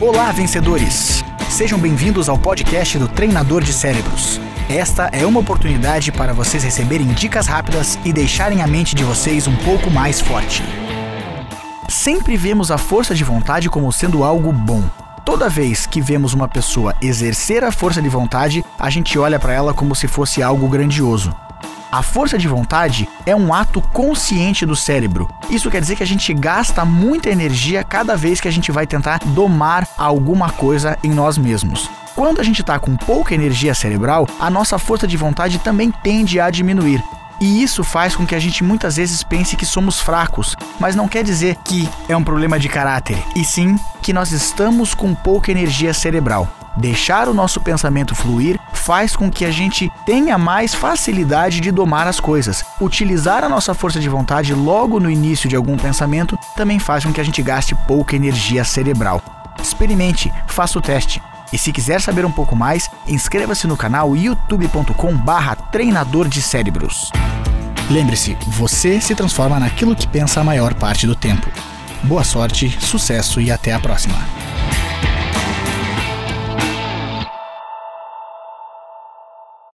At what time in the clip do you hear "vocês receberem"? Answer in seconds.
6.32-7.06